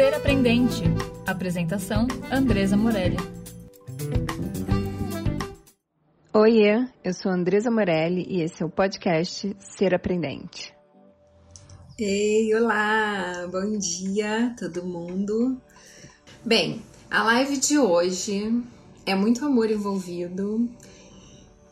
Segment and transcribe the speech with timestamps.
[0.00, 0.82] Ser Aprendente.
[1.26, 3.18] Apresentação: Andresa Morelli.
[6.32, 10.74] Oiê, eu sou Andresa Morelli e esse é o podcast Ser Aprendente.
[11.98, 15.60] Ei, olá, bom dia todo mundo.
[16.42, 18.58] Bem, a live de hoje
[19.04, 20.66] é muito amor envolvido.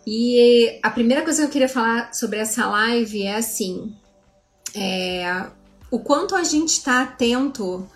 [0.06, 3.96] E a primeira coisa que eu queria falar sobre essa live é assim:
[4.76, 5.46] é,
[5.90, 7.88] o quanto a gente está atento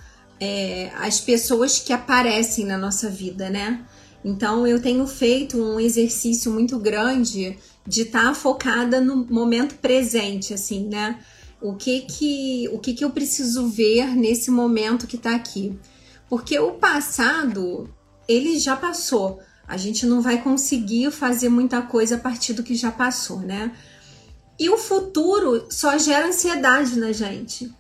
[0.45, 3.87] é, às pessoas que aparecem na nossa vida, né?
[4.25, 7.57] Então eu tenho feito um exercício muito grande
[7.87, 11.21] de estar tá focada no momento presente, assim, né?
[11.61, 15.79] O que que, o que que eu preciso ver nesse momento que está aqui?
[16.29, 17.89] Porque o passado,
[18.27, 19.39] ele já passou.
[19.69, 23.71] A gente não vai conseguir fazer muita coisa a partir do que já passou, né?
[24.59, 27.73] E o futuro só gera ansiedade na gente.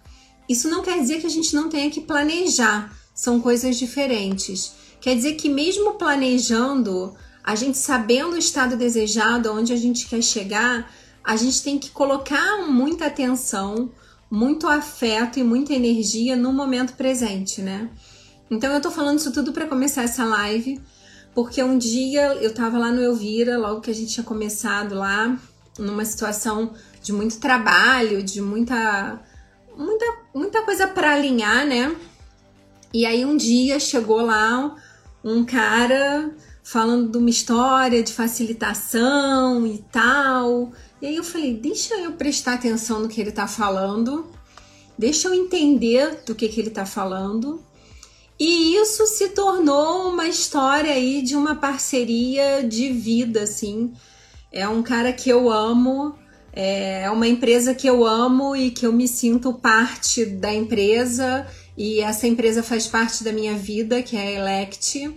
[0.48, 4.72] Isso não quer dizer que a gente não tenha que planejar, são coisas diferentes.
[5.00, 10.22] Quer dizer que, mesmo planejando, a gente sabendo o estado desejado, onde a gente quer
[10.22, 10.90] chegar,
[11.24, 13.90] a gente tem que colocar muita atenção,
[14.30, 17.90] muito afeto e muita energia no momento presente, né?
[18.50, 20.80] Então, eu tô falando isso tudo para começar essa live,
[21.34, 25.38] porque um dia eu tava lá no Elvira, logo que a gente tinha começado lá,
[25.78, 29.20] numa situação de muito trabalho, de muita
[29.76, 31.94] muita, muita coisa para alinhar, né?
[32.92, 34.76] E aí um dia chegou lá
[35.24, 40.72] um cara falando de uma história de facilitação e tal.
[41.00, 44.26] E aí eu falei, deixa eu prestar atenção no que ele tá falando,
[44.96, 47.62] deixa eu entender do que, que ele tá falando.
[48.38, 53.92] E isso se tornou uma história aí de uma parceria de vida, assim.
[54.50, 56.14] É um cara que eu amo,
[56.52, 62.00] é uma empresa que eu amo e que eu me sinto parte da empresa e
[62.00, 65.10] essa empresa faz parte da minha vida, que é a Elect.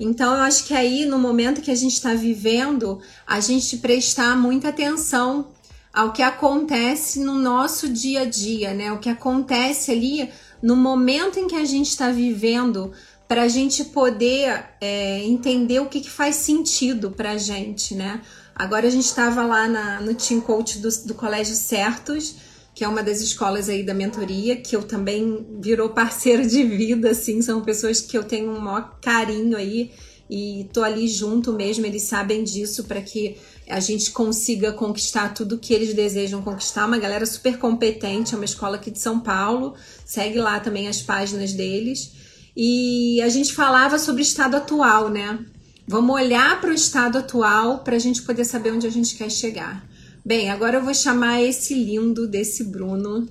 [0.00, 4.36] Então eu acho que aí no momento que a gente está vivendo, a gente prestar
[4.36, 5.48] muita atenção
[5.92, 8.90] ao que acontece no nosso dia a dia, né?
[8.90, 10.28] O que acontece ali
[10.60, 12.90] no momento em que a gente está vivendo,
[13.28, 18.20] para a gente poder é, entender o que, que faz sentido para a gente, né?
[18.54, 22.36] Agora a gente estava lá na, no Team Coach do, do Colégio Certos,
[22.74, 27.10] que é uma das escolas aí da mentoria, que eu também virou parceiro de vida,
[27.10, 29.92] assim, são pessoas que eu tenho um maior carinho aí
[30.28, 33.36] e tô ali junto mesmo, eles sabem disso para que
[33.68, 36.86] a gente consiga conquistar tudo que eles desejam conquistar.
[36.86, 41.00] Uma galera super competente, é uma escola aqui de São Paulo, segue lá também as
[41.00, 42.12] páginas deles.
[42.56, 45.44] E a gente falava sobre o estado atual, né?
[45.86, 49.30] Vamos olhar para o estado atual para a gente poder saber onde a gente quer
[49.30, 49.86] chegar.
[50.24, 53.28] Bem, agora eu vou chamar esse lindo desse Bruno,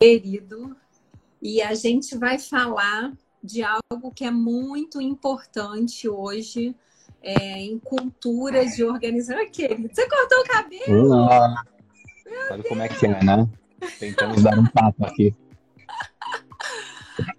[0.00, 0.74] querido,
[1.42, 3.12] e a gente vai falar
[3.44, 6.74] de algo que é muito importante hoje
[7.22, 9.38] é, em culturas de organização.
[9.50, 11.12] Querido, você cortou o cabelo?
[11.12, 11.62] Olá!
[12.48, 13.48] Sabe como é que é, né?
[14.00, 15.34] Tentamos dar um papo aqui.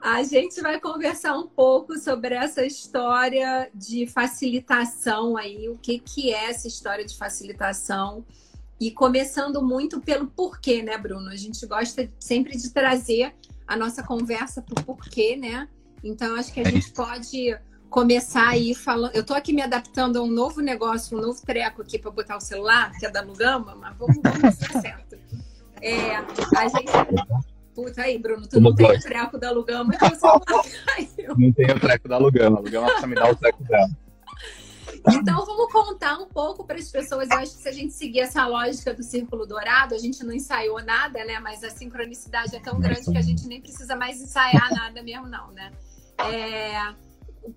[0.09, 6.34] A gente vai conversar um pouco sobre essa história de facilitação aí, o que, que
[6.34, 8.25] é essa história de facilitação.
[8.80, 11.30] E começando muito pelo porquê, né, Bruno?
[11.30, 13.36] A gente gosta sempre de trazer
[13.68, 15.70] a nossa conversa para o porquê, né?
[16.03, 17.56] Então, acho que a gente pode
[17.88, 19.14] começar aí falando.
[19.14, 22.38] Eu tô aqui me adaptando a um novo negócio, um novo treco aqui para botar
[22.38, 25.20] o celular, que é da Lugama, mas vamos, vamos ser certo.
[25.80, 31.28] É, a gente Puta aí, Bruno, tu não tem o treco da Lugama, então você
[31.38, 33.90] não tem o treco da Lugama, a Lugama precisa me dar o treco dela.
[35.07, 37.29] Então vamos contar um pouco para as pessoas.
[37.29, 40.34] Eu acho que se a gente seguir essa lógica do círculo dourado, a gente não
[40.34, 41.40] ensaiou nada, né?
[41.40, 45.28] Mas a sincronicidade é tão grande que a gente nem precisa mais ensaiar nada mesmo,
[45.28, 45.72] não, né?
[46.18, 46.94] É,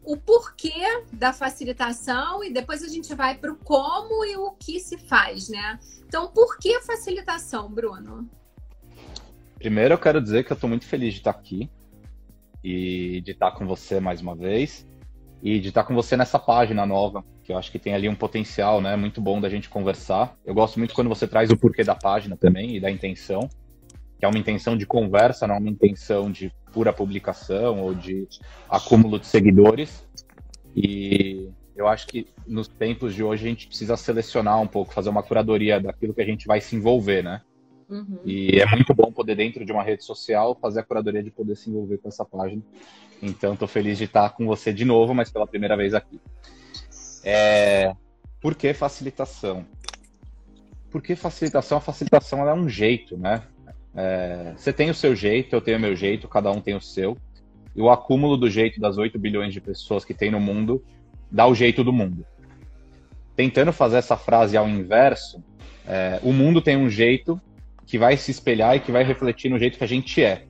[0.05, 4.79] o porquê da facilitação e depois a gente vai para o como e o que
[4.79, 5.79] se faz, né?
[6.07, 8.29] Então, por que facilitação, Bruno?
[9.63, 11.71] Primeiro eu quero dizer que eu estou muito feliz de estar aqui
[12.65, 14.85] e de estar com você mais uma vez
[15.41, 18.15] e de estar com você nessa página nova, que eu acho que tem ali um
[18.17, 20.37] potencial, né, muito bom da gente conversar.
[20.45, 23.49] Eu gosto muito quando você traz o porquê da página também e da intenção,
[24.19, 28.27] que é uma intenção de conversa, não uma intenção de pura publicação ou de
[28.69, 30.05] acúmulo de seguidores.
[30.75, 35.09] E eu acho que nos tempos de hoje a gente precisa selecionar um pouco, fazer
[35.09, 37.43] uma curadoria daquilo que a gente vai se envolver, né?
[37.93, 38.21] Uhum.
[38.25, 41.55] E é muito bom poder, dentro de uma rede social, fazer a curadoria de poder
[41.57, 42.63] se envolver com essa página.
[43.23, 46.19] Então, estou feliz de estar com você de novo, mas pela primeira vez aqui.
[47.23, 47.95] É...
[48.41, 49.67] Por que facilitação?
[50.91, 53.43] Porque facilitação, a facilitação é um jeito, né?
[53.95, 54.55] É...
[54.57, 57.19] Você tem o seu jeito, eu tenho o meu jeito, cada um tem o seu.
[57.77, 60.83] e o acúmulo do jeito das 8 bilhões de pessoas que tem no mundo
[61.31, 62.25] dá o jeito do mundo.
[63.37, 65.43] Tentando fazer essa frase ao inverso,
[65.87, 67.41] é, o mundo tem um jeito
[67.93, 70.47] que vai se espelhar e que vai refletir no jeito que a gente é.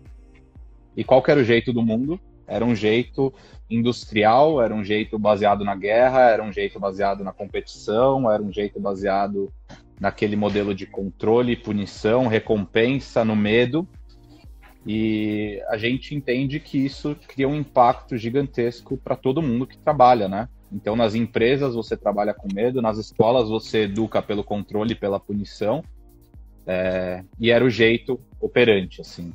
[0.97, 2.21] E qual era o jeito do mundo?
[2.47, 3.35] Era um jeito
[3.69, 8.53] industrial, era um jeito baseado na guerra, era um jeito baseado na competição, era um
[8.53, 9.53] jeito baseado
[9.99, 13.89] naquele modelo de controle, punição, recompensa, no medo.
[14.87, 20.29] E a gente entende que isso cria um impacto gigantesco para todo mundo que trabalha,
[20.29, 20.49] né?
[20.71, 25.83] Então, nas empresas você trabalha com medo, nas escolas você educa pelo controle, pela punição,
[26.67, 29.33] é, e era o jeito operante, assim.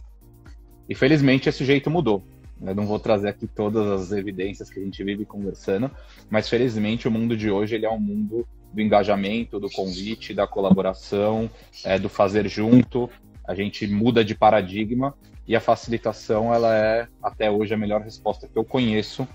[0.87, 2.23] E felizmente esse jeito mudou.
[2.61, 5.91] Eu não vou trazer aqui todas as evidências que a gente vive conversando,
[6.29, 10.47] mas felizmente o mundo de hoje ele é um mundo do engajamento, do convite, da
[10.47, 11.49] colaboração,
[11.83, 13.09] é, do fazer junto.
[13.47, 15.13] A gente muda de paradigma
[15.47, 19.27] e a facilitação ela é até hoje a melhor resposta que eu conheço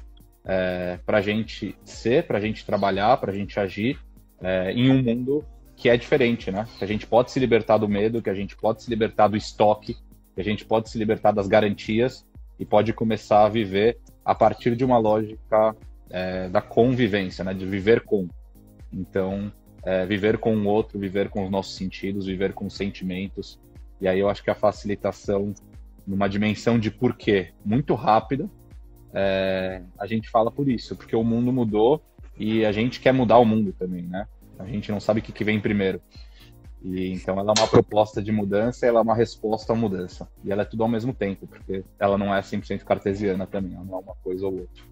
[0.45, 3.99] é, para a gente ser, para a gente trabalhar, para a gente agir
[4.41, 5.45] é, em um mundo
[5.77, 6.67] que é diferente, né?
[6.79, 9.37] Que a gente pode se libertar do medo, que a gente pode se libertar do
[9.37, 9.97] estoque,
[10.35, 12.27] que a gente pode se libertar das garantias
[12.59, 15.75] e pode começar a viver a partir de uma lógica
[16.11, 18.29] é, da convivência, né, de viver com.
[18.93, 19.53] Então,
[19.85, 23.59] é, viver com o outro, viver com os nossos sentidos, viver com sentimentos.
[24.01, 25.55] E aí eu acho que a facilitação,
[26.07, 28.49] numa dimensão de porquê muito rápida,
[29.15, 32.03] é, a gente fala por isso, porque o mundo mudou
[32.39, 34.27] e a gente quer mudar o mundo também, né?
[34.59, 36.01] A gente não sabe o que, que vem primeiro.
[36.83, 40.29] E, então ela é uma proposta de mudança ela é uma resposta à mudança.
[40.45, 43.85] E ela é tudo ao mesmo tempo, porque ela não é 100% cartesiana também, ela
[43.85, 44.85] não é uma coisa ou outra.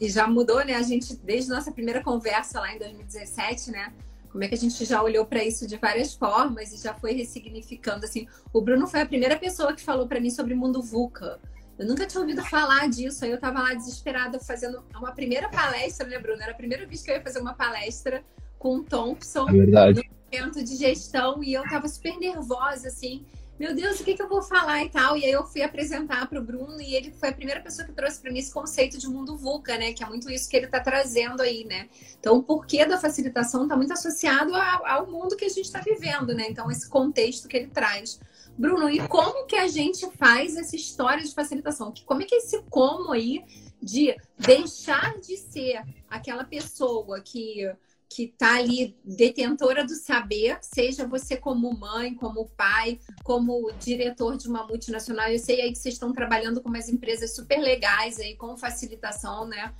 [0.00, 0.74] E já mudou, né?
[0.74, 3.92] A gente, desde nossa primeira conversa lá em 2017, né?
[4.30, 7.12] Como é que a gente já olhou para isso de várias formas e já foi
[7.12, 8.26] ressignificando, assim.
[8.52, 11.40] O Bruno foi a primeira pessoa que falou para mim sobre o mundo VUCA.
[11.78, 16.06] Eu nunca tinha ouvido falar disso, aí eu tava lá desesperada fazendo uma primeira palestra,
[16.06, 16.42] né, Bruno?
[16.42, 18.22] Era a primeira vez que eu ia fazer uma palestra
[18.58, 19.48] com o Thompson.
[19.48, 23.24] É verdade evento de gestão e eu tava super nervosa, assim.
[23.58, 25.16] Meu Deus, o que, que eu vou falar e tal?
[25.16, 27.92] E aí eu fui apresentar para o Bruno e ele foi a primeira pessoa que
[27.92, 29.92] trouxe para mim esse conceito de mundo VUCA, né?
[29.92, 31.88] Que é muito isso que ele está trazendo aí, né?
[32.20, 35.80] Então, o porquê da facilitação está muito associado ao, ao mundo que a gente está
[35.80, 36.46] vivendo, né?
[36.48, 38.20] Então, esse contexto que ele traz.
[38.56, 41.92] Bruno, e como que a gente faz essa história de facilitação?
[42.06, 43.44] Como é que é esse como aí
[43.82, 47.68] de deixar de ser aquela pessoa que
[48.08, 54.48] que está ali detentora do saber, seja você como mãe, como pai, como diretor de
[54.48, 55.28] uma multinacional.
[55.28, 59.46] Eu sei aí que vocês estão trabalhando com umas empresas super legais aí com facilitação,
[59.46, 59.72] né?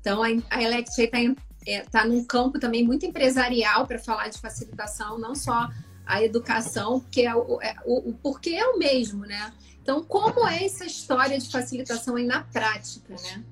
[0.00, 1.18] Então a Elect está
[1.66, 5.68] é, tá num campo também muito empresarial para falar de facilitação, não só
[6.04, 9.52] a educação, porque é o, é, o, o porquê é o mesmo, né?
[9.80, 13.44] Então, como é essa história de facilitação aí na prática, né?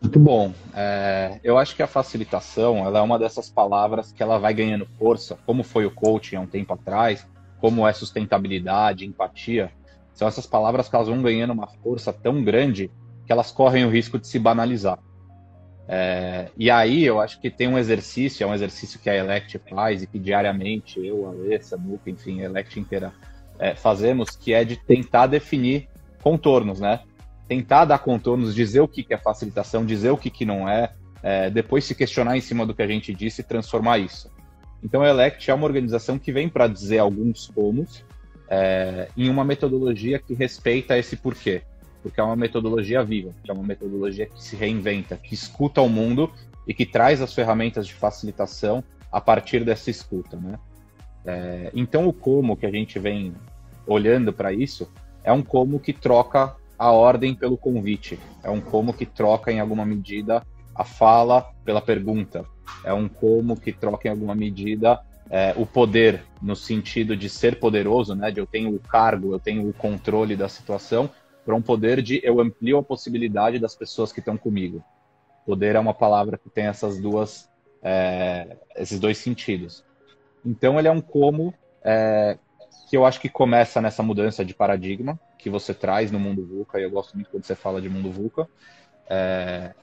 [0.00, 0.52] Muito bom.
[0.74, 4.86] É, eu acho que a facilitação ela é uma dessas palavras que ela vai ganhando
[4.98, 7.26] força, como foi o coaching há um tempo atrás,
[7.60, 9.70] como é sustentabilidade, empatia.
[10.14, 12.90] São essas palavras que elas vão ganhando uma força tão grande
[13.26, 14.98] que elas correm o risco de se banalizar.
[15.90, 19.58] É, e aí eu acho que tem um exercício, é um exercício que a Elect
[19.70, 23.12] faz e que diariamente eu, a Alessa, a Buca, enfim, a Elect inteira
[23.58, 25.88] é, fazemos, que é de tentar definir
[26.22, 27.00] contornos, né?
[27.48, 31.50] Tentar dar contornos, dizer o que, é facilitação, dizer o que, que não é, é,
[31.50, 34.30] depois se questionar em cima do que a gente disse e transformar isso.
[34.82, 38.04] Então, a Elect é uma organização que vem para dizer alguns comos
[38.48, 41.62] é, em uma metodologia que respeita esse porquê.
[42.02, 45.88] Porque é uma metodologia viva, que é uma metodologia que se reinventa, que escuta o
[45.88, 46.30] mundo
[46.66, 50.36] e que traz as ferramentas de facilitação a partir dessa escuta.
[50.36, 50.58] Né?
[51.24, 53.34] É, então, o como que a gente vem
[53.86, 54.88] olhando para isso
[55.24, 58.18] é um como que troca a ordem pelo convite.
[58.42, 62.44] É um como que troca em alguma medida a fala pela pergunta.
[62.84, 67.58] É um como que troca em alguma medida é, o poder no sentido de ser
[67.58, 68.30] poderoso, né?
[68.30, 71.10] De eu tenho o cargo, eu tenho o controle da situação,
[71.44, 74.82] para um poder de eu amplio a possibilidade das pessoas que estão comigo.
[75.44, 77.50] Poder é uma palavra que tem essas duas,
[77.82, 79.84] é, esses dois sentidos.
[80.44, 82.38] Então ele é um como é,
[82.88, 86.80] que eu acho que começa nessa mudança de paradigma, que você traz no mundo VUCA,
[86.80, 88.48] e eu gosto muito quando você fala de mundo VUCA.
[89.10, 89.74] É,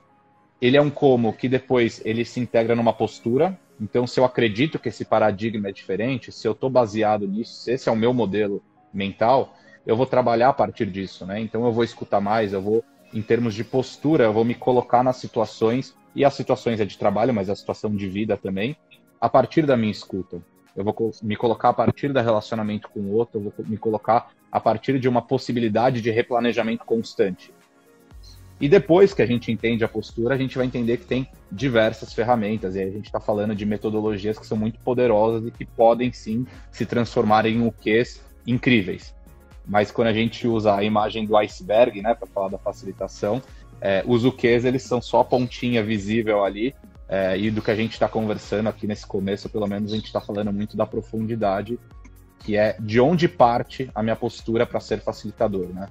[0.60, 3.58] ele é um como que depois ele se integra numa postura.
[3.80, 7.74] Então, se eu acredito que esse paradigma é diferente, se eu estou baseado nisso, se
[7.74, 11.40] esse é o meu modelo mental, eu vou trabalhar a partir disso, né?
[11.40, 12.84] Então, eu vou escutar mais, eu vou,
[13.14, 16.98] em termos de postura, eu vou me colocar nas situações, e as situações é de
[16.98, 18.76] trabalho, mas a situação de vida também,
[19.22, 20.42] a partir da minha escuta.
[20.76, 24.32] Eu vou me colocar a partir do relacionamento com o outro, eu vou me colocar
[24.52, 27.54] a partir de uma possibilidade de replanejamento constante.
[28.60, 32.14] E depois que a gente entende a postura, a gente vai entender que tem diversas
[32.14, 32.76] ferramentas.
[32.76, 36.12] E aí a gente está falando de metodologias que são muito poderosas e que podem
[36.14, 39.14] sim se transformar em UQs incríveis.
[39.68, 43.42] Mas quando a gente usa a imagem do iceberg, né, para falar da facilitação,
[43.82, 46.74] é, os UQs eles são só a pontinha visível ali.
[47.08, 50.06] É, e do que a gente está conversando aqui nesse começo, pelo menos a gente
[50.06, 51.80] está falando muito da profundidade,
[52.40, 55.88] que é de onde parte a minha postura para ser facilitador, né?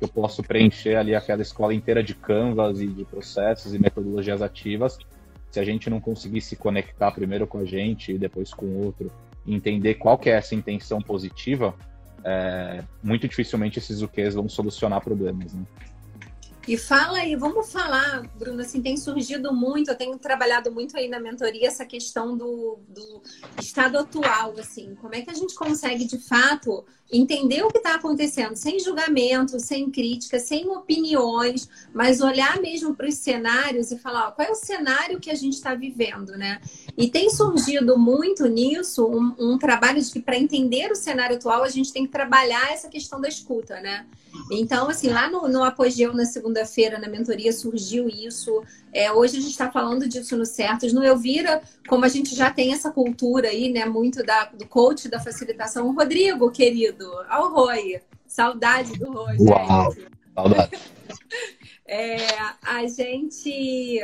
[0.00, 4.98] eu posso preencher ali aquela escola inteira de canvas e de processos e metodologias ativas.
[5.50, 8.84] Se a gente não conseguir se conectar primeiro com a gente e depois com o
[8.84, 9.10] outro,
[9.46, 11.74] entender qual que é essa intenção positiva,
[12.24, 15.52] é, muito dificilmente esses UQs vão solucionar problemas.
[15.54, 15.64] Né?
[16.68, 21.08] E fala aí, vamos falar, Bruno, assim, tem surgido muito, eu tenho trabalhado muito aí
[21.08, 23.22] na mentoria essa questão do, do
[23.58, 27.94] estado atual, assim, como é que a gente consegue, de fato, entender o que está
[27.94, 34.28] acontecendo, sem julgamento, sem crítica, sem opiniões, mas olhar mesmo para os cenários e falar,
[34.28, 36.60] ó, qual é o cenário que a gente está vivendo, né?
[36.98, 41.62] E tem surgido muito nisso um, um trabalho de que para entender o cenário atual
[41.62, 44.04] a gente tem que trabalhar essa questão da escuta, né?
[44.50, 48.62] Então, assim, lá no, no Apogeu, na segunda-feira, na mentoria, surgiu isso.
[48.92, 50.92] É, hoje a gente está falando disso no Certos.
[50.92, 55.08] No Elvira, como a gente já tem essa cultura aí, né, muito da, do coach
[55.08, 55.94] da facilitação.
[55.94, 58.00] Rodrigo, querido, ao Roy.
[58.26, 60.08] Saudade do Roy, Uau, gente.
[60.34, 60.78] Saudade.
[61.90, 62.18] É,
[62.60, 63.98] a gente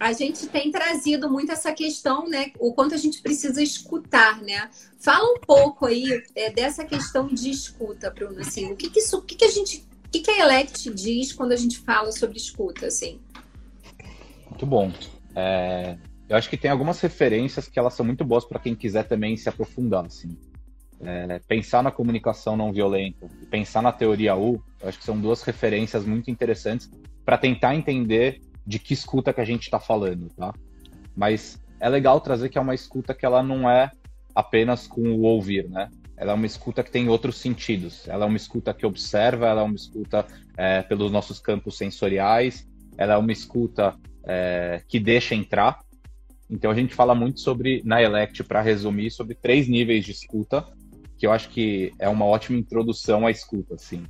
[0.00, 2.52] a gente tem trazido muito essa questão, né?
[2.58, 4.70] O quanto a gente precisa escutar, né?
[4.98, 8.40] Fala um pouco aí é, dessa questão de escuta, Bruno.
[8.40, 10.88] Assim, o que, que isso, o que, que a gente, o que, que a Elect
[10.94, 13.20] diz quando a gente fala sobre escuta, assim?
[14.48, 14.90] Muito bom.
[15.36, 15.98] É,
[16.30, 19.36] eu acho que tem algumas referências que elas são muito boas para quem quiser também
[19.36, 20.34] se aprofundar, assim.
[21.02, 25.20] É, pensar na comunicação não violenta e pensar na teoria U, eu acho que são
[25.20, 26.90] duas referências muito interessantes
[27.22, 30.52] para tentar entender de que escuta que a gente está falando, tá?
[31.16, 33.90] Mas é legal trazer que é uma escuta que ela não é
[34.34, 35.88] apenas com o ouvir, né?
[36.16, 38.06] Ela é uma escuta que tem outros sentidos.
[38.06, 40.26] Ela é uma escuta que observa, ela é uma escuta
[40.56, 45.78] é, pelos nossos campos sensoriais, ela é uma escuta é, que deixa entrar.
[46.50, 50.66] Então a gente fala muito sobre, na Elect, para resumir, sobre três níveis de escuta,
[51.16, 54.04] que eu acho que é uma ótima introdução à escuta, assim.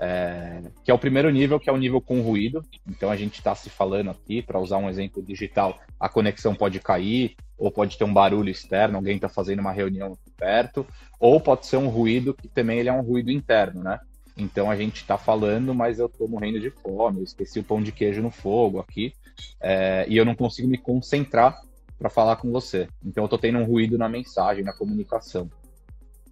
[0.00, 2.64] É, que é o primeiro nível, que é o nível com ruído.
[2.88, 6.80] Então a gente está se falando aqui, para usar um exemplo digital, a conexão pode
[6.80, 10.86] cair, ou pode ter um barulho externo, alguém está fazendo uma reunião perto,
[11.20, 14.00] ou pode ser um ruído que também ele é um ruído interno, né?
[14.36, 17.80] Então a gente está falando, mas eu estou morrendo de fome, eu esqueci o pão
[17.80, 19.12] de queijo no fogo aqui,
[19.60, 21.56] é, e eu não consigo me concentrar
[21.98, 22.88] para falar com você.
[23.04, 25.48] Então eu estou tendo um ruído na mensagem, na comunicação.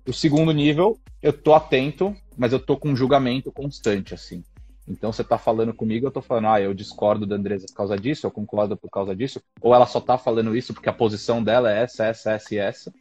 [0.07, 4.43] O segundo nível, eu tô atento, mas eu tô com um julgamento constante, assim.
[4.87, 7.97] Então você tá falando comigo, eu tô falando, ah, eu discordo da Andresa por causa
[7.97, 11.43] disso, eu concordo por causa disso, ou ela só tá falando isso porque a posição
[11.43, 12.93] dela é essa, essa, essa e essa.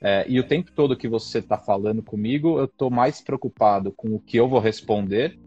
[0.00, 4.14] É, e o tempo todo que você tá falando comigo, eu tô mais preocupado com
[4.14, 5.38] o que eu vou responder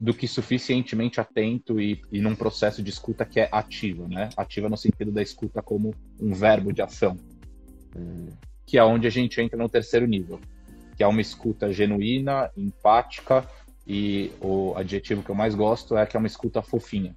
[0.00, 4.28] do que suficientemente atento e, e num processo de escuta que é ativa, né?
[4.36, 7.16] Ativa no sentido da escuta como um verbo de ação
[8.68, 10.38] que é onde a gente entra no terceiro nível,
[10.98, 13.48] que é uma escuta genuína, empática
[13.86, 17.14] e o adjetivo que eu mais gosto é que é uma escuta fofinha.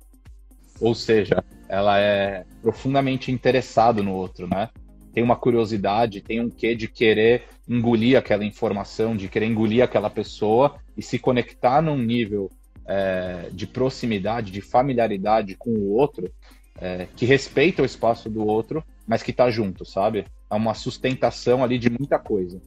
[0.80, 4.70] Ou seja, ela é profundamente interessado no outro, né?
[5.14, 10.12] Tem uma curiosidade, tem um quê de querer engolir aquela informação, de querer engolir aquela
[10.12, 12.52] pessoa e se conectar num nível
[12.86, 16.32] é, de proximidade, de familiaridade com o outro,
[16.80, 20.26] é, que respeita o espaço do outro, mas que está junto, sabe?
[20.52, 22.62] a uma sustentação ali de muita coisa.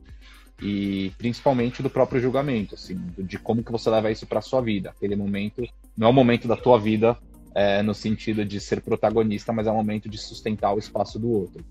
[0.63, 4.91] E principalmente do próprio julgamento, assim, de como que você leva isso para sua vida.
[4.91, 5.63] Aquele momento
[5.97, 7.19] não é o momento da tua vida
[7.55, 11.31] é, no sentido de ser protagonista, mas é o momento de sustentar o espaço do
[11.31, 11.65] outro.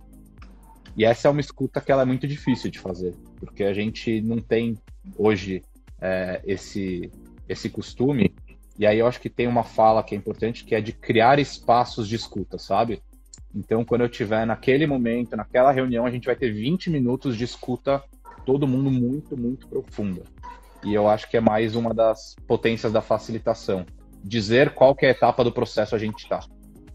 [0.96, 4.22] E essa é uma escuta que ela é muito difícil de fazer, porque a gente
[4.22, 4.78] não tem
[5.18, 5.64] hoje
[6.00, 7.10] é, esse
[7.48, 8.34] esse costume.
[8.78, 11.40] E aí eu acho que tem uma fala que é importante, que é de criar
[11.40, 13.02] espaços de escuta, sabe?
[13.54, 17.44] Então, quando eu tiver naquele momento, naquela reunião, a gente vai ter 20 minutos de
[17.44, 18.04] escuta,
[18.46, 20.24] todo mundo muito, muito profunda.
[20.84, 23.86] E eu acho que é mais uma das potências da facilitação.
[24.24, 26.42] Dizer qual que é a etapa do processo a gente está.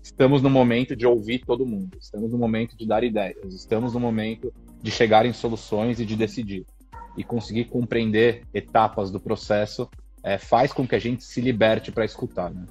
[0.02, 4.00] Estamos no momento de ouvir todo mundo, estamos no momento de dar ideias, estamos no
[4.00, 4.52] momento
[4.82, 6.64] de chegar em soluções e de decidir.
[7.16, 9.88] E conseguir compreender etapas do processo
[10.22, 12.50] é, faz com que a gente se liberte para escutar.
[12.50, 12.64] Né?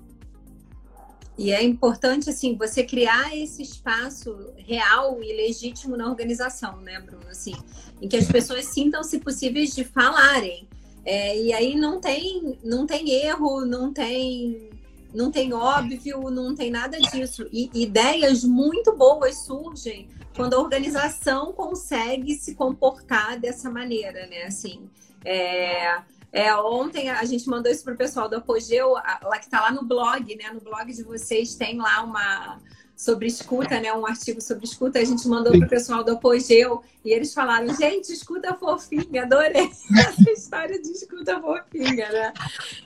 [1.38, 7.27] E é importante, assim, você criar esse espaço real e legítimo na organização, né, Bruno?
[7.29, 7.53] Assim,
[8.01, 10.67] em que as pessoas sintam-se possíveis de falarem.
[11.06, 14.70] É, e aí não tem, não tem erro, não tem,
[15.13, 17.48] não tem óbvio, não tem nada disso.
[17.51, 24.44] E ideias muito boas surgem quando a organização consegue se comportar dessa maneira, né?
[24.44, 24.89] Assim,
[25.24, 29.62] é, é, ontem a gente mandou isso para o pessoal do Apogeu, lá que está
[29.62, 30.51] lá no blog, né?
[30.53, 32.60] No blog de vocês tem lá uma
[32.96, 33.93] sobre escuta, né?
[33.93, 35.00] Um artigo sobre escuta.
[35.00, 39.69] A gente mandou para o pessoal do Apogeu e eles falaram: gente, escuta fofinha, adorei
[39.98, 42.34] essa história de escuta fofinha, né?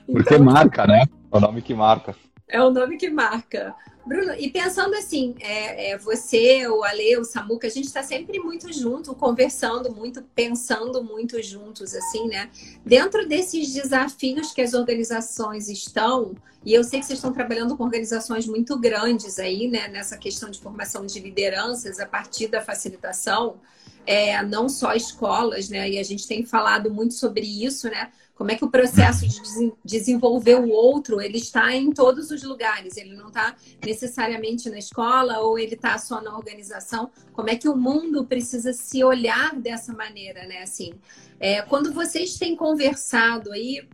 [0.08, 1.04] Então, Porque marca, né?
[1.32, 2.14] É o nome que marca.
[2.52, 3.74] É o nome que marca.
[4.04, 8.38] Bruno, e pensando assim, é, é, você, o Ale, o Samuca, a gente está sempre
[8.38, 12.50] muito junto, conversando muito, pensando muito juntos, assim, né?
[12.84, 17.84] Dentro desses desafios que as organizações estão, e eu sei que vocês estão trabalhando com
[17.84, 19.88] organizações muito grandes aí, né?
[19.88, 23.56] Nessa questão de formação de lideranças a partir da facilitação,
[24.04, 25.88] é, não só escolas, né?
[25.88, 28.10] E a gente tem falado muito sobre isso, né?
[28.34, 32.96] Como é que o processo de desenvolver o outro ele está em todos os lugares?
[32.96, 37.10] Ele não está necessariamente na escola ou ele está só na organização?
[37.32, 40.62] Como é que o mundo precisa se olhar dessa maneira, né?
[40.62, 40.94] Assim,
[41.38, 43.86] é, quando vocês têm conversado aí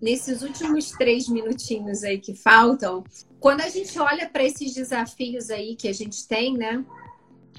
[0.00, 3.02] nesses últimos três minutinhos aí que faltam,
[3.40, 6.84] quando a gente olha para esses desafios aí que a gente tem, né?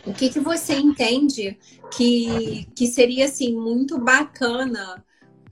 [0.06, 1.58] O que, que você entende
[1.96, 5.04] que, que seria assim muito bacana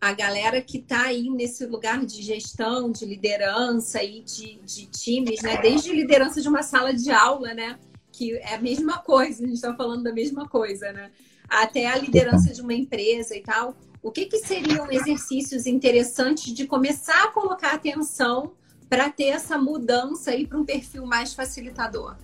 [0.05, 5.41] a galera que está aí nesse lugar de gestão, de liderança e de, de times,
[5.41, 5.59] né?
[5.59, 7.79] Desde liderança de uma sala de aula, né?
[8.11, 11.09] Que é a mesma coisa, a gente está falando da mesma coisa, né?
[11.49, 13.75] Até a liderança de uma empresa e tal.
[14.03, 18.53] O que, que seriam exercícios interessantes de começar a colocar atenção
[18.87, 22.15] para ter essa mudança aí para um perfil mais facilitador?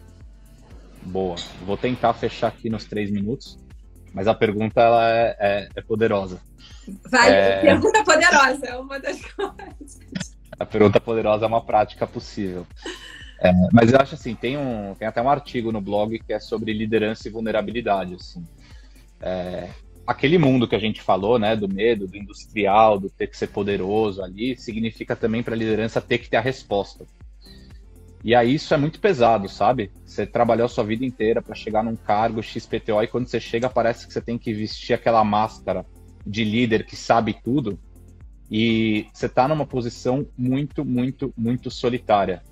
[1.01, 1.35] Boa.
[1.65, 3.57] Vou tentar fechar aqui nos três minutos,
[4.13, 6.39] mas a pergunta ela é, é, é poderosa.
[7.09, 7.61] Vai, é...
[7.61, 9.99] pergunta poderosa é uma das coisas.
[10.59, 12.65] A pergunta poderosa é uma prática possível.
[13.41, 16.39] É, mas eu acho assim, tem, um, tem até um artigo no blog que é
[16.39, 18.13] sobre liderança e vulnerabilidade.
[18.13, 18.45] Assim.
[19.19, 19.69] É,
[20.05, 23.47] aquele mundo que a gente falou, né, do medo, do industrial, do ter que ser
[23.47, 27.05] poderoso ali, significa também para a liderança ter que ter a resposta.
[28.23, 29.91] E aí isso é muito pesado, sabe?
[30.05, 33.67] Você trabalhou a sua vida inteira para chegar num cargo XPTO e quando você chega
[33.67, 35.83] parece que você tem que vestir aquela máscara
[36.25, 37.79] de líder que sabe tudo
[38.49, 42.43] e você está numa posição muito, muito, muito solitária.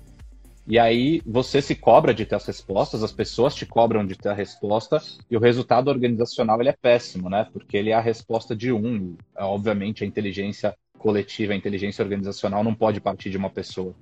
[0.66, 4.28] E aí você se cobra de ter as respostas, as pessoas te cobram de ter
[4.28, 7.46] a resposta e o resultado organizacional ele é péssimo, né?
[7.52, 9.16] Porque ele é a resposta de um.
[9.36, 13.94] Obviamente a inteligência coletiva, a inteligência organizacional não pode partir de uma pessoa.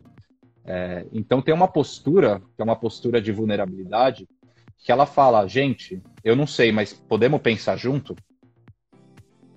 [0.64, 4.28] É, então tem uma postura, que é uma postura de vulnerabilidade,
[4.84, 8.14] que ela fala, gente, eu não sei, mas podemos pensar junto?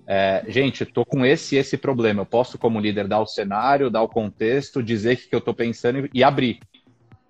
[0.06, 2.22] É, gente, estou com esse e esse problema.
[2.22, 5.54] Eu posso, como líder, dar o cenário, dar o contexto, dizer o que eu estou
[5.54, 6.60] pensando e abrir.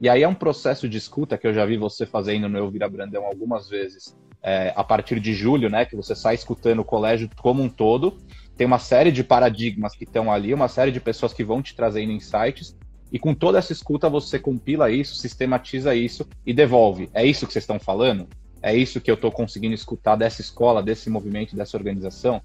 [0.01, 2.71] E aí é um processo de escuta que eu já vi você fazendo no Eu
[2.71, 4.17] Vira Brandão algumas vezes.
[4.43, 8.19] É, a partir de julho, né, que você sai escutando o colégio como um todo.
[8.57, 11.77] Tem uma série de paradigmas que estão ali, uma série de pessoas que vão te
[11.77, 12.77] trazendo insights.
[13.13, 17.09] E com toda essa escuta, você compila isso, sistematiza isso e devolve.
[17.15, 18.27] É isso que vocês estão falando?
[18.61, 22.41] É isso que eu estou conseguindo escutar dessa escola, desse movimento, dessa organização?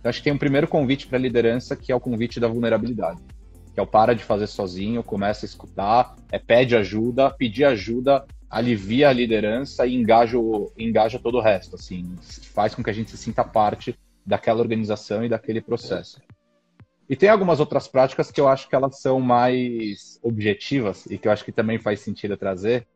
[0.00, 2.48] Então, acho que tem um primeiro convite para a liderança, que é o convite da
[2.48, 3.20] vulnerabilidade.
[3.72, 8.26] Que é o para de fazer sozinho, começa a escutar, é pede ajuda, pedir ajuda
[8.50, 12.16] alivia a liderança e engaja, o, engaja todo o resto, assim,
[12.52, 16.20] faz com que a gente se sinta parte daquela organização e daquele processo.
[17.08, 21.28] E tem algumas outras práticas que eu acho que elas são mais objetivas e que
[21.28, 22.86] eu acho que também faz sentido trazer,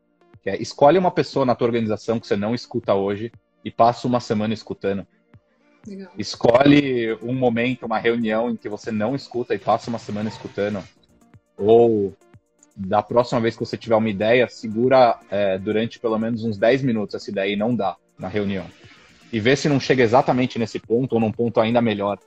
[0.42, 3.32] que é escolhe uma pessoa na tua organização que você não escuta hoje
[3.64, 5.06] e passa uma semana escutando.
[5.86, 6.12] Legal.
[6.18, 10.82] Escolhe um momento, uma reunião em que você não escuta e passa uma semana escutando.
[11.56, 12.16] Ou
[12.76, 16.82] da próxima vez que você tiver uma ideia, segura é, durante pelo menos uns 10
[16.82, 18.66] minutos essa ideia e não dá na reunião.
[19.32, 22.18] E vê se não chega exatamente nesse ponto ou num ponto ainda melhor.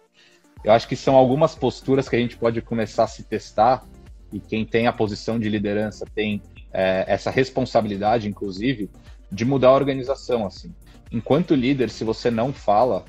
[0.63, 3.85] Eu acho que são algumas posturas que a gente pode começar a se testar
[4.31, 6.41] e quem tem a posição de liderança tem
[6.73, 8.89] é, essa responsabilidade, inclusive,
[9.31, 10.45] de mudar a organização.
[10.45, 10.73] Assim,
[11.11, 13.05] enquanto líder, se você não fala,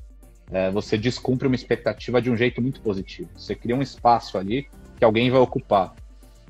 [0.50, 3.28] é, você descumpre uma expectativa de um jeito muito positivo.
[3.37, 5.94] Você cria um espaço ali que alguém vai ocupar.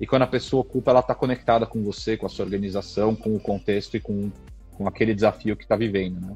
[0.01, 3.35] E quando a pessoa ocupa, ela está conectada com você, com a sua organização, com
[3.35, 4.31] o contexto e com,
[4.77, 6.35] com aquele desafio que está vivendo, né?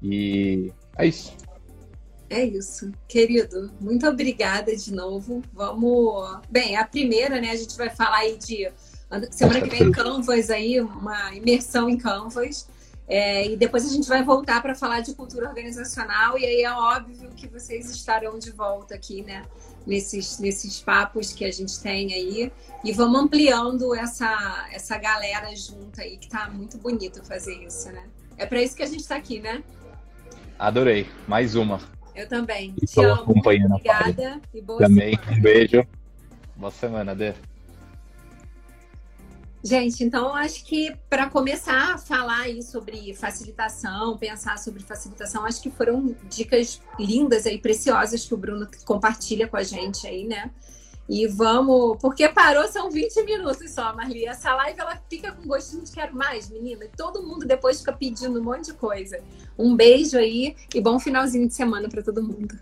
[0.00, 1.34] E é isso.
[2.30, 3.72] É isso, querido.
[3.80, 5.42] Muito obrigada de novo.
[5.52, 6.40] Vamos.
[6.48, 7.50] Bem, a primeira, né?
[7.50, 8.70] A gente vai falar aí de
[9.30, 12.68] semana que vem Canvas aí, uma imersão em Canvas.
[13.06, 16.72] É, e depois a gente vai voltar para falar de cultura organizacional, e aí é
[16.72, 19.44] óbvio que vocês estarão de volta aqui, né?
[19.86, 22.50] Nesses, nesses papos que a gente tem aí.
[22.82, 28.04] E vamos ampliando essa, essa galera junta aí, que tá muito bonito fazer isso, né?
[28.38, 29.62] É para isso que a gente está aqui, né?
[30.58, 31.06] Adorei.
[31.28, 31.80] Mais uma.
[32.14, 32.72] Eu também.
[32.74, 33.24] Te amo.
[33.28, 35.16] Obrigada e boa Também.
[35.16, 35.36] Semana.
[35.36, 35.86] Um beijo.
[36.56, 37.34] Boa semana, Dê.
[39.66, 45.62] Gente, então acho que para começar a falar aí sobre facilitação, pensar sobre facilitação, acho
[45.62, 50.50] que foram dicas lindas aí, preciosas que o Bruno compartilha com a gente aí, né?
[51.08, 54.26] E vamos, porque parou são 20 minutos só, Marli.
[54.26, 56.84] Essa live ela fica com gostinho de quero mais, menina.
[56.84, 59.18] E todo mundo depois fica pedindo um monte de coisa.
[59.58, 62.54] Um beijo aí e bom finalzinho de semana para todo mundo.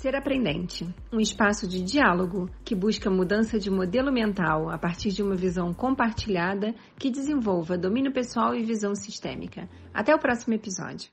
[0.00, 5.24] Ser Aprendente, um espaço de diálogo que busca mudança de modelo mental a partir de
[5.24, 9.68] uma visão compartilhada que desenvolva domínio pessoal e visão sistêmica.
[9.92, 11.10] Até o próximo episódio.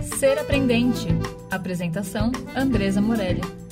[0.00, 1.08] Ser Aprendente.
[1.50, 3.63] Apresentação: Andresa Morelli.